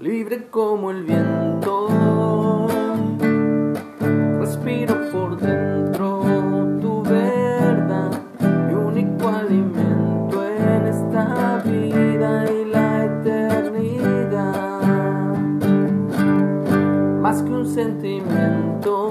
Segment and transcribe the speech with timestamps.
[0.00, 1.88] libre como el viento.
[4.38, 6.22] Respiro por dentro
[6.80, 8.10] tu verdad,
[8.40, 14.80] mi único alimento en esta vida y la eternidad.
[17.20, 19.10] Más que un sentimiento,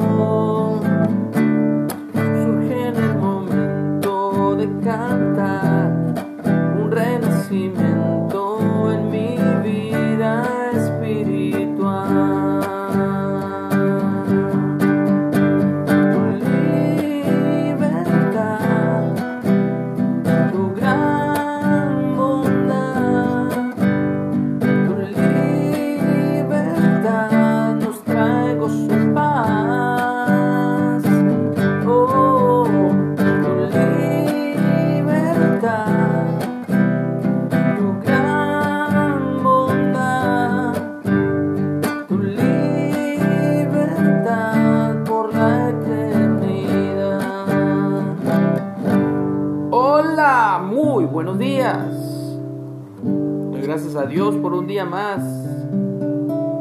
[54.90, 55.22] más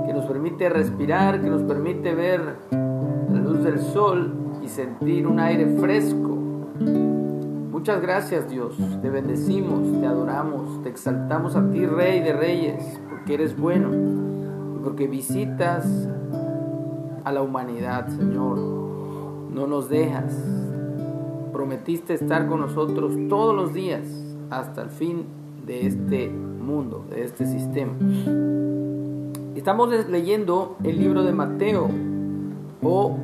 [0.06, 5.40] que nos permite respirar, que nos permite ver la luz del sol y sentir un
[5.40, 6.36] aire fresco.
[7.70, 13.34] Muchas gracias Dios, te bendecimos, te adoramos, te exaltamos a ti, Rey de Reyes, porque
[13.34, 13.88] eres bueno
[14.82, 16.08] porque visitas
[17.24, 18.58] a la humanidad, Señor.
[18.58, 20.34] No nos dejas.
[21.52, 24.06] Prometiste estar con nosotros todos los días
[24.50, 25.26] hasta el fin
[25.66, 26.32] de este
[26.68, 27.94] mundo, de este sistema.
[29.56, 31.88] Estamos leyendo el libro de Mateo
[32.82, 33.16] o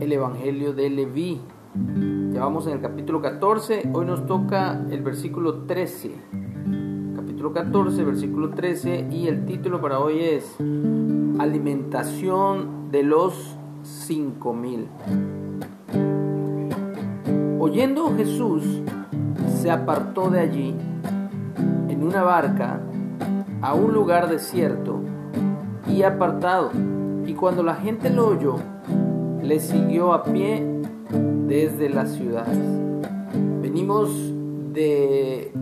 [0.00, 1.38] el Evangelio de Leví.
[2.32, 6.12] Ya vamos en el capítulo 14, hoy nos toca el versículo 13.
[7.14, 10.56] Capítulo 14, versículo 13 y el título para hoy es
[11.38, 14.88] Alimentación de los cinco mil.
[17.60, 18.64] Oyendo Jesús,
[19.60, 20.74] se apartó de allí
[22.08, 22.80] una barca
[23.60, 25.00] a un lugar desierto
[25.86, 26.70] y apartado,
[27.26, 28.56] y cuando la gente lo oyó,
[29.42, 30.66] le siguió a pie
[31.46, 32.58] desde las ciudades.
[33.60, 34.10] Venimos
[34.72, 35.52] de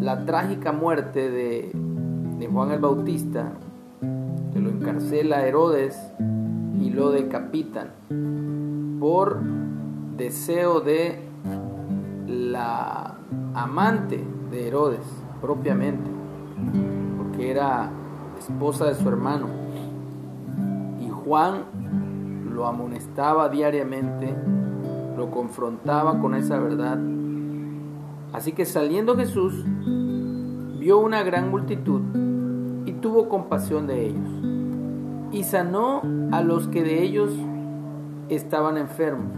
[0.00, 1.70] la trágica muerte de,
[2.40, 3.52] de Juan el Bautista,
[4.52, 5.96] que lo encarcela Herodes
[6.80, 7.90] y lo decapitan
[8.98, 9.38] por
[10.16, 11.20] deseo de
[12.26, 13.18] la
[13.54, 16.10] amante de Herodes propiamente,
[17.16, 17.90] porque era
[18.38, 19.46] esposa de su hermano.
[21.00, 21.64] Y Juan
[22.52, 24.34] lo amonestaba diariamente,
[25.16, 26.98] lo confrontaba con esa verdad.
[28.32, 29.64] Así que saliendo Jesús,
[30.78, 32.02] vio una gran multitud
[32.84, 34.28] y tuvo compasión de ellos,
[35.32, 37.30] y sanó a los que de ellos
[38.28, 39.32] estaban enfermos.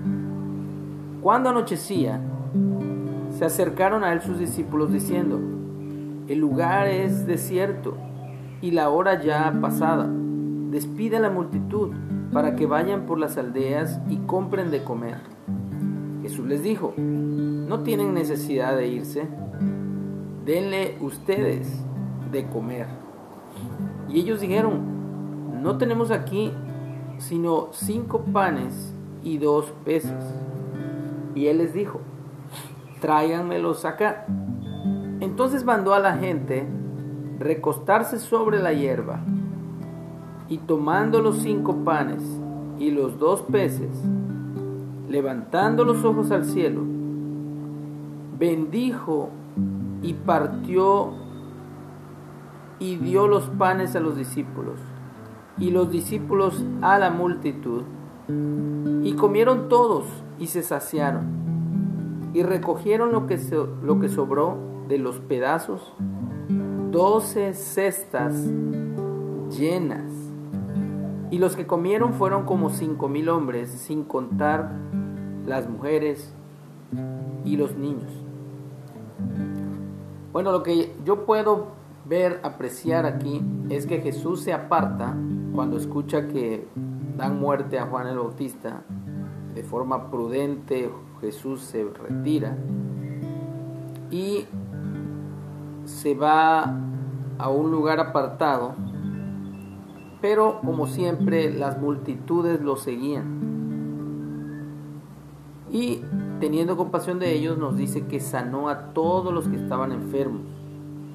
[1.23, 2.21] Cuando anochecía,
[3.31, 5.39] se acercaron a él sus discípulos diciendo,
[6.29, 7.97] el lugar es desierto
[8.61, 10.09] y la hora ya pasada.
[10.71, 11.93] Despide a la multitud
[12.33, 15.17] para que vayan por las aldeas y compren de comer.
[16.23, 19.27] Jesús les dijo, no tienen necesidad de irse,
[20.45, 21.83] denle ustedes
[22.31, 22.87] de comer.
[24.09, 26.53] Y ellos dijeron, no tenemos aquí
[27.19, 30.35] sino cinco panes y dos peces.
[31.35, 32.01] Y él les dijo,
[33.01, 34.27] tráiganmelos acá.
[35.21, 36.67] Entonces mandó a la gente
[37.39, 39.21] recostarse sobre la hierba
[40.49, 42.23] y tomando los cinco panes
[42.79, 43.91] y los dos peces,
[45.09, 46.83] levantando los ojos al cielo,
[48.39, 49.31] bendijo
[50.03, 51.13] y partió
[52.79, 54.79] y dio los panes a los discípulos
[55.59, 57.83] y los discípulos a la multitud
[59.03, 60.05] y comieron todos
[60.39, 61.25] y se saciaron
[62.33, 63.41] y recogieron lo que,
[63.83, 64.57] lo que sobró
[64.89, 65.93] de los pedazos,
[66.91, 68.35] doce cestas
[69.51, 70.11] llenas.
[71.31, 74.73] Y los que comieron fueron como cinco mil hombres, sin contar
[75.47, 76.33] las mujeres
[77.45, 78.11] y los niños.
[80.33, 81.69] Bueno, lo que yo puedo
[82.07, 85.15] ver, apreciar aquí, es que Jesús se aparta
[85.55, 86.67] cuando escucha que
[87.17, 88.83] dan muerte a Juan el Bautista.
[89.55, 92.57] De forma prudente, Jesús se retira
[94.11, 94.47] y
[95.89, 96.77] se va
[97.39, 98.75] a un lugar apartado,
[100.21, 103.39] pero como siempre las multitudes lo seguían.
[105.71, 106.03] Y
[106.41, 110.43] teniendo compasión de ellos nos dice que sanó a todos los que estaban enfermos.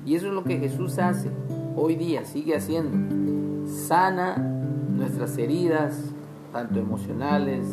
[0.06, 1.32] Y eso es lo que Jesús hace
[1.76, 3.68] hoy día, sigue haciendo.
[3.68, 6.14] sana nuestras heridas,
[6.52, 7.68] tanto emocionales,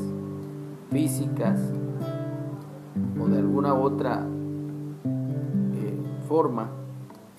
[0.91, 1.61] físicas
[3.21, 4.27] o de alguna otra
[5.05, 5.99] eh,
[6.29, 6.80] forma.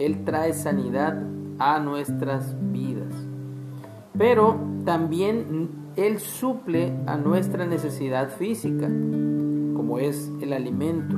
[0.06, 1.22] Él trae sanidad
[1.60, 3.14] a nuestras vidas.
[4.18, 11.18] Pero también Él suple a nuestra necesidad física, como es el alimento.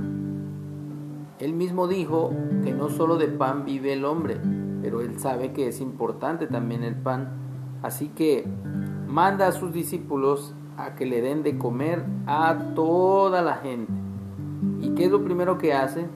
[1.39, 2.31] Él mismo dijo
[2.63, 4.37] que no solo de pan vive el hombre,
[4.81, 7.29] pero Él sabe que es importante también el pan.
[7.81, 8.45] Así que
[9.07, 13.93] manda a sus discípulos a que le den de comer a toda la gente.
[14.81, 16.07] ¿Y qué es lo primero que hace?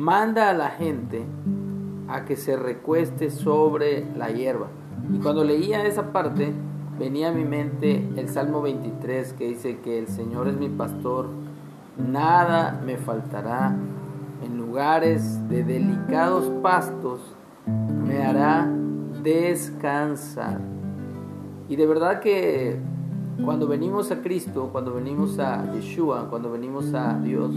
[0.00, 1.26] Manda a la gente
[2.08, 4.68] a que se recueste sobre la hierba.
[5.12, 6.54] Y cuando leía esa parte,
[6.98, 11.28] venía a mi mente el Salmo 23 que dice que el Señor es mi pastor,
[11.98, 13.76] nada me faltará.
[14.42, 17.20] En lugares de delicados pastos
[17.66, 18.72] me hará
[19.22, 20.62] descansar.
[21.68, 22.78] Y de verdad que
[23.44, 27.54] cuando venimos a Cristo, cuando venimos a Yeshua, cuando venimos a Dios,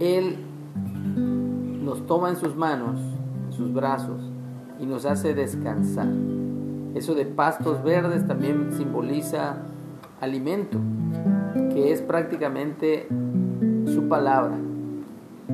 [0.00, 0.38] Él
[1.84, 2.98] nos toma en sus manos,
[3.46, 4.20] en sus brazos,
[4.80, 6.08] y nos hace descansar.
[6.94, 9.56] Eso de pastos verdes también simboliza
[10.20, 10.78] alimento,
[11.72, 13.08] que es prácticamente
[13.86, 14.56] su palabra.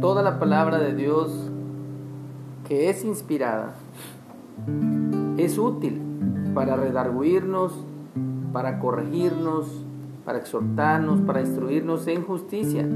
[0.00, 1.50] Toda la palabra de Dios
[2.68, 3.74] que es inspirada
[5.36, 6.00] es útil
[6.54, 7.72] para redarguirnos,
[8.52, 9.66] para corregirnos,
[10.24, 12.86] para exhortarnos, para instruirnos en justicia,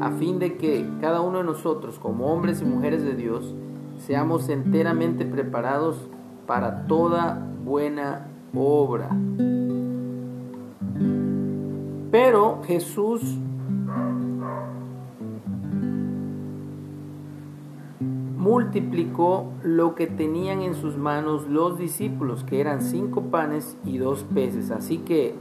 [0.00, 3.54] a fin de que cada uno de nosotros, como hombres y mujeres de Dios,
[3.98, 6.08] seamos enteramente preparados
[6.46, 9.10] para toda buena obra.
[12.10, 13.22] Pero Jesús
[18.36, 24.24] multiplicó lo que tenían en sus manos los discípulos, que eran cinco panes y dos
[24.34, 24.70] peces.
[24.70, 25.34] Así que,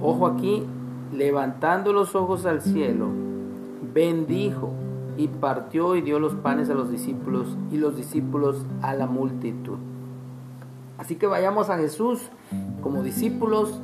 [0.00, 0.64] ojo aquí,
[1.12, 3.23] levantando los ojos al cielo,
[3.94, 4.72] bendijo
[5.16, 9.78] y partió y dio los panes a los discípulos y los discípulos a la multitud.
[10.98, 12.20] Así que vayamos a Jesús
[12.82, 13.80] como discípulos,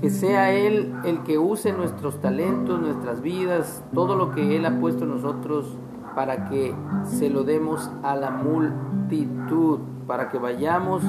[0.00, 4.78] que sea Él el que use nuestros talentos, nuestras vidas, todo lo que Él ha
[4.80, 5.76] puesto en nosotros
[6.14, 6.74] para que
[7.04, 11.02] se lo demos a la multitud, para que vayamos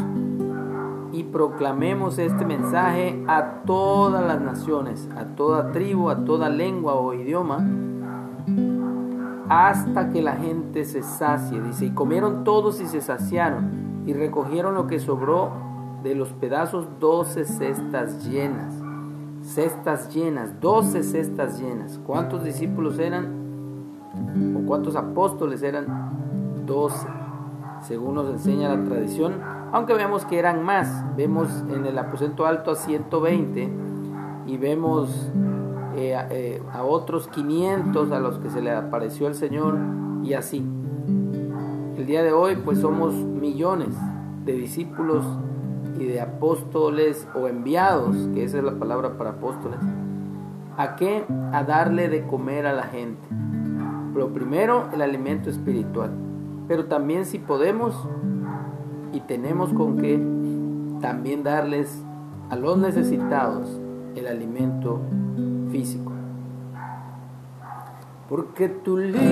[1.11, 7.13] y proclamemos este mensaje a todas las naciones, a toda tribu, a toda lengua o
[7.13, 7.65] idioma,
[9.49, 11.61] hasta que la gente se sacie.
[11.61, 15.51] Dice, y comieron todos y se saciaron, y recogieron lo que sobró
[16.03, 18.73] de los pedazos, doce cestas llenas.
[19.41, 21.99] Cestas llenas, doce cestas llenas.
[22.05, 24.55] ¿Cuántos discípulos eran?
[24.55, 26.65] ¿O cuántos apóstoles eran?
[26.65, 27.07] Doce,
[27.81, 29.33] según nos enseña la tradición,
[29.71, 31.05] aunque vemos que eran más.
[31.15, 33.69] Vemos en el aposento alto a 120
[34.47, 35.31] y vemos
[35.95, 39.77] eh, eh, a otros 500 a los que se le apareció el Señor
[40.23, 40.65] y así.
[41.97, 43.95] El día de hoy pues somos millones
[44.45, 45.25] de discípulos
[45.99, 49.79] y de apóstoles o enviados, que esa es la palabra para apóstoles.
[50.77, 51.25] ¿A qué?
[51.51, 53.27] A darle de comer a la gente.
[54.15, 56.11] Lo primero, el alimento espiritual.
[56.69, 58.07] Pero también si podemos
[59.13, 60.17] y tenemos con qué,
[61.01, 62.03] también darles
[62.49, 63.79] a los necesitados
[64.15, 64.99] el alimento
[65.71, 66.11] físico.
[68.27, 69.29] Porque tu libertad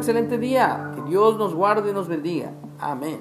[0.00, 0.92] excelente día.
[0.94, 2.52] Que Dios nos guarde y nos bendiga.
[2.78, 3.20] Amén.